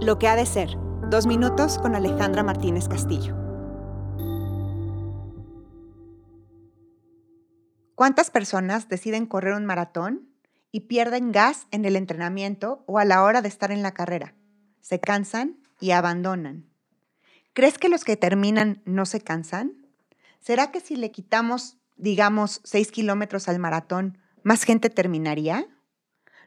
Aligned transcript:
Lo 0.00 0.20
que 0.20 0.28
ha 0.28 0.36
de 0.36 0.46
ser. 0.46 0.70
Dos 1.10 1.26
minutos 1.26 1.76
con 1.78 1.96
Alejandra 1.96 2.44
Martínez 2.44 2.86
Castillo. 2.86 3.34
¿Cuántas 7.96 8.30
personas 8.30 8.88
deciden 8.88 9.26
correr 9.26 9.54
un 9.54 9.66
maratón 9.66 10.28
y 10.70 10.82
pierden 10.82 11.32
gas 11.32 11.66
en 11.72 11.84
el 11.84 11.96
entrenamiento 11.96 12.84
o 12.86 13.00
a 13.00 13.04
la 13.04 13.24
hora 13.24 13.42
de 13.42 13.48
estar 13.48 13.72
en 13.72 13.82
la 13.82 13.92
carrera? 13.92 14.36
Se 14.80 15.00
cansan 15.00 15.58
y 15.80 15.90
abandonan. 15.90 16.70
¿Crees 17.52 17.76
que 17.76 17.88
los 17.88 18.04
que 18.04 18.16
terminan 18.16 18.82
no 18.84 19.04
se 19.04 19.20
cansan? 19.20 19.88
¿Será 20.38 20.70
que 20.70 20.78
si 20.78 20.94
le 20.94 21.10
quitamos, 21.10 21.76
digamos, 21.96 22.60
seis 22.62 22.92
kilómetros 22.92 23.48
al 23.48 23.58
maratón, 23.58 24.18
más 24.44 24.62
gente 24.62 24.90
terminaría? 24.90 25.66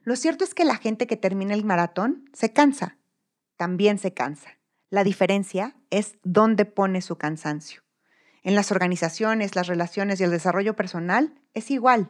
Lo 0.04 0.16
cierto 0.16 0.46
es 0.46 0.54
que 0.54 0.64
la 0.64 0.78
gente 0.78 1.06
que 1.06 1.18
termina 1.18 1.54
el 1.54 1.66
maratón 1.66 2.30
se 2.32 2.54
cansa, 2.54 2.98
también 3.62 4.00
se 4.00 4.12
cansa. 4.12 4.58
La 4.90 5.04
diferencia 5.04 5.76
es 5.92 6.18
dónde 6.24 6.66
pone 6.66 7.04
su 7.04 7.20
cansancio. 7.20 7.84
En 8.42 8.56
las 8.56 8.72
organizaciones, 8.72 9.56
las 9.56 9.68
relaciones 9.68 10.20
y 10.20 10.24
el 10.24 10.32
desarrollo 10.32 10.76
personal 10.76 11.40
es 11.54 11.70
igual. 11.70 12.10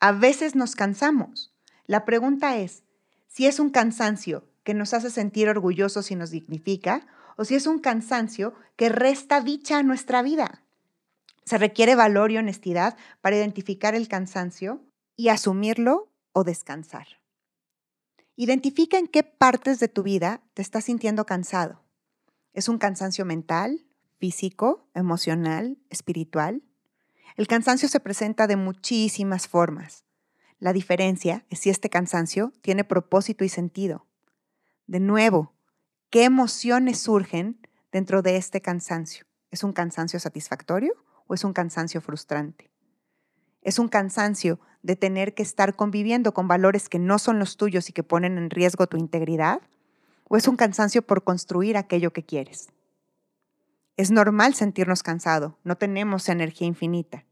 A 0.00 0.12
veces 0.12 0.56
nos 0.56 0.76
cansamos. 0.76 1.54
La 1.84 2.06
pregunta 2.06 2.56
es 2.56 2.84
si 3.26 3.46
es 3.46 3.60
un 3.60 3.68
cansancio 3.68 4.48
que 4.64 4.72
nos 4.72 4.94
hace 4.94 5.10
sentir 5.10 5.50
orgullosos 5.50 6.10
y 6.10 6.16
nos 6.16 6.30
dignifica, 6.30 7.06
o 7.36 7.44
si 7.44 7.54
es 7.54 7.66
un 7.66 7.80
cansancio 7.80 8.54
que 8.76 8.88
resta 8.88 9.42
dicha 9.42 9.76
a 9.76 9.82
nuestra 9.82 10.22
vida. 10.22 10.62
Se 11.44 11.58
requiere 11.58 11.96
valor 11.96 12.32
y 12.32 12.38
honestidad 12.38 12.96
para 13.20 13.36
identificar 13.36 13.94
el 13.94 14.08
cansancio 14.08 14.80
y 15.16 15.28
asumirlo 15.28 16.08
o 16.32 16.44
descansar. 16.44 17.08
Identifica 18.40 18.98
en 18.98 19.08
qué 19.08 19.24
partes 19.24 19.80
de 19.80 19.88
tu 19.88 20.04
vida 20.04 20.44
te 20.54 20.62
estás 20.62 20.84
sintiendo 20.84 21.26
cansado. 21.26 21.82
¿Es 22.52 22.68
un 22.68 22.78
cansancio 22.78 23.24
mental, 23.24 23.84
físico, 24.20 24.88
emocional, 24.94 25.76
espiritual? 25.90 26.62
El 27.34 27.48
cansancio 27.48 27.88
se 27.88 27.98
presenta 27.98 28.46
de 28.46 28.54
muchísimas 28.54 29.48
formas. 29.48 30.04
La 30.60 30.72
diferencia 30.72 31.46
es 31.50 31.58
si 31.58 31.70
este 31.70 31.90
cansancio 31.90 32.52
tiene 32.60 32.84
propósito 32.84 33.42
y 33.42 33.48
sentido. 33.48 34.06
De 34.86 35.00
nuevo, 35.00 35.56
¿qué 36.08 36.22
emociones 36.22 37.00
surgen 37.00 37.58
dentro 37.90 38.22
de 38.22 38.36
este 38.36 38.60
cansancio? 38.60 39.26
¿Es 39.50 39.64
un 39.64 39.72
cansancio 39.72 40.20
satisfactorio 40.20 40.94
o 41.26 41.34
es 41.34 41.42
un 41.42 41.52
cansancio 41.52 42.00
frustrante? 42.00 42.70
¿Es 43.68 43.78
un 43.78 43.88
cansancio 43.88 44.58
de 44.82 44.96
tener 44.96 45.34
que 45.34 45.42
estar 45.42 45.76
conviviendo 45.76 46.32
con 46.32 46.48
valores 46.48 46.88
que 46.88 46.98
no 46.98 47.18
son 47.18 47.38
los 47.38 47.58
tuyos 47.58 47.90
y 47.90 47.92
que 47.92 48.02
ponen 48.02 48.38
en 48.38 48.48
riesgo 48.48 48.86
tu 48.86 48.96
integridad? 48.96 49.60
¿O 50.26 50.38
es 50.38 50.48
un 50.48 50.56
cansancio 50.56 51.02
por 51.02 51.22
construir 51.22 51.76
aquello 51.76 52.10
que 52.10 52.24
quieres? 52.24 52.70
Es 53.98 54.10
normal 54.10 54.54
sentirnos 54.54 55.02
cansados, 55.02 55.52
no 55.64 55.76
tenemos 55.76 56.30
energía 56.30 56.66
infinita. 56.66 57.26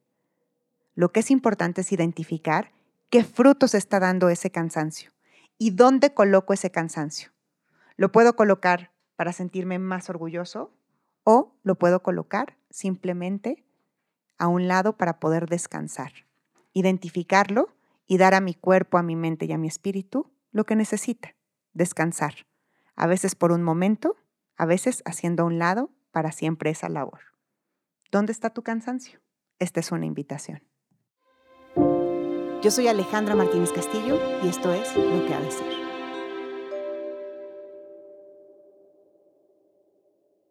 Lo 0.95 1.11
que 1.11 1.21
es 1.21 1.31
importante 1.31 1.81
es 1.81 1.91
identificar 1.91 2.71
qué 3.09 3.25
frutos 3.25 3.75
está 3.75 3.99
dando 3.99 4.29
ese 4.29 4.51
cansancio 4.51 5.13
y 5.57 5.71
dónde 5.71 6.13
coloco 6.13 6.53
ese 6.53 6.71
cansancio. 6.71 7.31
Lo 7.97 8.13
puedo 8.13 8.37
colocar 8.37 8.91
para 9.17 9.33
sentirme 9.33 9.79
más 9.79 10.11
orgulloso 10.11 10.71
o 11.25 11.55
lo 11.63 11.77
puedo 11.77 12.03
colocar 12.03 12.59
simplemente 12.69 13.65
a 14.37 14.49
un 14.49 14.69
lado 14.69 14.99
para 14.99 15.19
poder 15.19 15.49
descansar, 15.49 16.26
identificarlo 16.77 17.75
y 18.07 18.19
dar 18.19 18.35
a 18.35 18.43
mi 18.43 18.53
cuerpo, 18.53 18.99
a 18.99 19.03
mi 19.03 19.17
mente 19.17 19.47
y 19.47 19.53
a 19.53 19.57
mi 19.57 19.67
espíritu 19.67 20.31
lo 20.53 20.65
que 20.65 20.77
necesita, 20.77 21.35
descansar, 21.73 22.47
a 22.95 23.07
veces 23.07 23.35
por 23.35 23.51
un 23.51 23.63
momento, 23.63 24.17
a 24.57 24.67
veces 24.67 25.03
haciendo 25.07 25.43
a 25.43 25.47
un 25.47 25.59
lado 25.59 25.91
para 26.11 26.33
siempre 26.33 26.69
esa 26.69 26.91
labor. 26.91 27.21
¿Dónde 28.13 28.33
está 28.33 28.51
tu 28.51 28.63
cansancio? 28.63 29.21
Esta 29.59 29.81
es 29.81 29.91
una 29.91 30.05
invitación. 30.05 30.63
Yo 32.63 32.71
soy 32.71 32.89
Alejandra 32.89 33.35
Martínez 33.35 33.73
Castillo 33.73 34.21
y 34.43 34.49
esto 34.49 34.71
es 34.75 34.95
Lo 34.97 35.25
que 35.27 35.33
ha 35.33 35.41
de 35.41 35.51
ser. 35.51 35.86